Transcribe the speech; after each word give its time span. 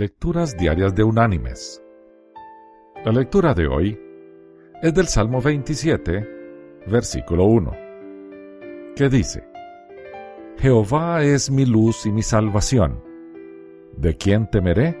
Lecturas 0.00 0.56
Diarias 0.56 0.94
de 0.94 1.04
Unánimes. 1.04 1.84
La 3.04 3.12
lectura 3.12 3.52
de 3.52 3.66
hoy 3.66 4.00
es 4.80 4.94
del 4.94 5.06
Salmo 5.08 5.42
27, 5.42 6.26
versículo 6.86 7.44
1, 7.44 7.70
que 8.96 9.10
dice, 9.10 9.44
Jehová 10.56 11.22
es 11.22 11.50
mi 11.50 11.66
luz 11.66 12.06
y 12.06 12.12
mi 12.12 12.22
salvación. 12.22 13.04
¿De 13.94 14.16
quién 14.16 14.48
temeré? 14.48 14.98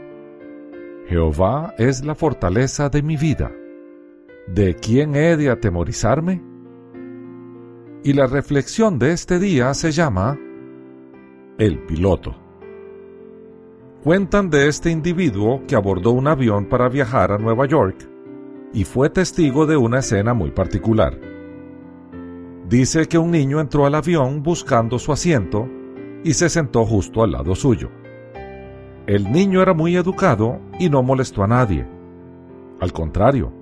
Jehová 1.08 1.72
es 1.78 2.04
la 2.04 2.14
fortaleza 2.14 2.90
de 2.90 3.02
mi 3.02 3.16
vida. 3.16 3.50
¿De 4.48 4.74
quién 4.74 5.16
he 5.16 5.38
de 5.38 5.48
atemorizarme? 5.48 6.42
Y 8.04 8.12
la 8.12 8.26
reflexión 8.26 8.98
de 8.98 9.12
este 9.12 9.38
día 9.38 9.72
se 9.72 9.92
llama 9.92 10.38
El 11.56 11.86
piloto. 11.86 12.49
Cuentan 14.02 14.48
de 14.48 14.66
este 14.66 14.90
individuo 14.90 15.60
que 15.68 15.76
abordó 15.76 16.12
un 16.12 16.26
avión 16.26 16.64
para 16.64 16.88
viajar 16.88 17.32
a 17.32 17.36
Nueva 17.36 17.66
York 17.66 18.08
y 18.72 18.84
fue 18.84 19.10
testigo 19.10 19.66
de 19.66 19.76
una 19.76 19.98
escena 19.98 20.32
muy 20.32 20.52
particular. 20.52 21.20
Dice 22.66 23.06
que 23.08 23.18
un 23.18 23.30
niño 23.30 23.60
entró 23.60 23.84
al 23.84 23.94
avión 23.94 24.42
buscando 24.42 24.98
su 24.98 25.12
asiento 25.12 25.68
y 26.24 26.32
se 26.32 26.48
sentó 26.48 26.86
justo 26.86 27.22
al 27.22 27.32
lado 27.32 27.54
suyo. 27.54 27.90
El 29.06 29.30
niño 29.30 29.60
era 29.60 29.74
muy 29.74 29.94
educado 29.96 30.60
y 30.78 30.88
no 30.88 31.02
molestó 31.02 31.44
a 31.44 31.48
nadie. 31.48 31.86
Al 32.80 32.94
contrario, 32.94 33.52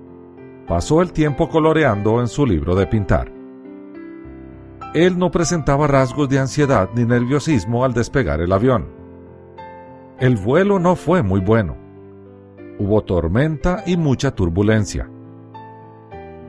pasó 0.69 1.01
el 1.01 1.11
tiempo 1.11 1.49
coloreando 1.49 2.21
en 2.21 2.29
su 2.29 2.45
libro 2.45 2.75
de 2.75 2.87
pintar. 2.87 3.29
Él 4.93 5.19
no 5.19 5.31
presentaba 5.31 5.85
rasgos 5.87 6.29
de 6.29 6.39
ansiedad 6.39 6.89
ni 6.95 7.03
nerviosismo 7.03 7.83
al 7.83 7.93
despegar 7.93 8.39
el 8.39 8.53
avión 8.53 8.98
el 10.19 10.35
vuelo 10.35 10.79
no 10.79 10.95
fue 10.95 11.23
muy 11.23 11.39
bueno. 11.39 11.77
Hubo 12.77 13.01
tormenta 13.03 13.83
y 13.85 13.95
mucha 13.95 14.31
turbulencia. 14.31 15.09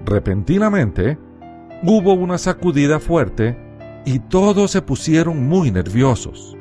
Repentinamente, 0.04 1.18
hubo 1.82 2.14
una 2.14 2.38
sacudida 2.38 2.98
fuerte 2.98 3.56
y 4.04 4.18
todos 4.18 4.72
se 4.72 4.82
pusieron 4.82 5.48
muy 5.48 5.70
nerviosos. 5.70 6.56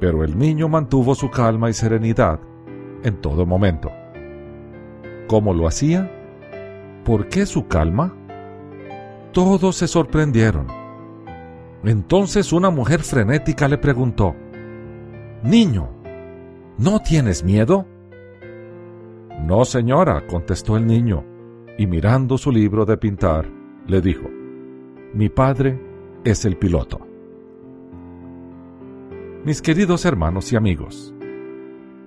Pero 0.00 0.24
el 0.24 0.36
niño 0.36 0.68
mantuvo 0.68 1.14
su 1.14 1.30
calma 1.30 1.70
y 1.70 1.72
serenidad 1.72 2.40
en 3.04 3.20
todo 3.20 3.46
momento. 3.46 3.92
¿Cómo 5.28 5.54
lo 5.54 5.68
hacía? 5.68 6.10
¿Por 7.04 7.28
qué 7.28 7.46
su 7.46 7.68
calma? 7.68 8.12
Todos 9.32 9.76
se 9.76 9.86
sorprendieron. 9.86 10.66
Entonces 11.84 12.52
una 12.52 12.70
mujer 12.70 13.02
frenética 13.02 13.68
le 13.68 13.78
preguntó, 13.78 14.34
Niño, 15.42 15.93
¿No 16.76 16.98
tienes 16.98 17.44
miedo? 17.44 17.86
No, 19.46 19.64
señora, 19.64 20.26
contestó 20.26 20.76
el 20.76 20.84
niño, 20.84 21.24
y 21.78 21.86
mirando 21.86 22.36
su 22.36 22.50
libro 22.50 22.84
de 22.84 22.96
pintar, 22.96 23.48
le 23.86 24.00
dijo, 24.00 24.28
Mi 25.12 25.28
padre 25.28 25.80
es 26.24 26.44
el 26.44 26.56
piloto. 26.56 26.98
Mis 29.44 29.62
queridos 29.62 30.04
hermanos 30.04 30.52
y 30.52 30.56
amigos, 30.56 31.14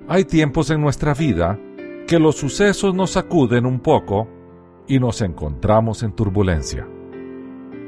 hay 0.10 0.26
tiempos 0.26 0.70
en 0.70 0.82
nuestra 0.82 1.14
vida 1.14 1.58
que 2.06 2.20
los 2.20 2.36
sucesos 2.36 2.94
nos 2.94 3.12
sacuden 3.12 3.66
un 3.66 3.80
poco 3.80 4.28
y 4.86 5.00
nos 5.00 5.22
encontramos 5.22 6.04
en 6.04 6.12
turbulencia. 6.12 6.86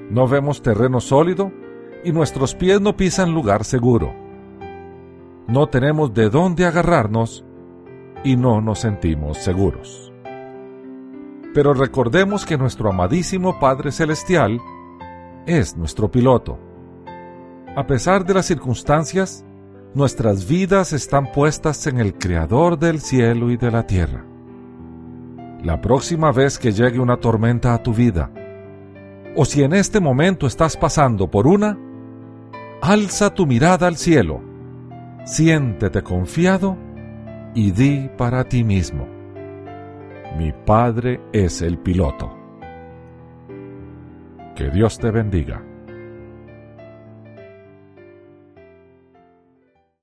No 0.09 0.29
vemos 0.29 0.61
terreno 0.61 1.01
sólido 1.01 1.51
y 2.05 2.13
nuestros 2.13 2.55
pies 2.55 2.79
no 2.79 2.95
pisan 2.95 3.33
lugar 3.33 3.65
seguro 3.65 4.28
no 5.49 5.67
tenemos 5.67 6.13
de 6.13 6.29
dónde 6.29 6.65
agarrarnos 6.65 7.43
y 8.23 8.35
no 8.35 8.61
nos 8.61 8.79
sentimos 8.79 9.39
seguros. 9.39 10.13
Pero 11.55 11.73
recordemos 11.73 12.45
que 12.45 12.57
nuestro 12.57 12.89
amadísimo 12.89 13.59
Padre 13.59 13.91
Celestial 13.91 14.61
es 15.47 15.75
nuestro 15.75 16.11
piloto. 16.11 16.59
A 17.75 17.87
pesar 17.87 18.25
de 18.25 18.35
las 18.35 18.45
circunstancias, 18.45 19.43
nuestras 19.95 20.47
vidas 20.47 20.93
están 20.93 21.31
puestas 21.31 21.87
en 21.87 21.99
el 21.99 22.13
Creador 22.13 22.77
del 22.77 22.99
cielo 22.99 23.49
y 23.49 23.57
de 23.57 23.71
la 23.71 23.87
tierra. 23.87 24.23
La 25.63 25.81
próxima 25.81 26.31
vez 26.31 26.59
que 26.59 26.71
llegue 26.71 26.99
una 26.99 27.17
tormenta 27.17 27.73
a 27.73 27.81
tu 27.81 27.91
vida, 27.91 28.31
o 29.35 29.45
si 29.45 29.63
en 29.63 29.73
este 29.73 29.99
momento 29.99 30.45
estás 30.45 30.77
pasando 30.77 31.29
por 31.31 31.47
una, 31.47 31.77
alza 32.81 33.33
tu 33.33 33.47
mirada 33.47 33.87
al 33.87 33.97
cielo 33.97 34.48
siéntete 35.25 36.01
confiado 36.01 36.77
y 37.53 37.71
di 37.71 38.09
para 38.17 38.43
ti 38.43 38.63
mismo, 38.63 39.07
mi 40.37 40.51
Padre 40.65 41.19
es 41.33 41.61
el 41.61 41.77
piloto. 41.77 42.35
Que 44.55 44.69
Dios 44.69 44.99
te 44.99 45.11
bendiga. 45.11 45.63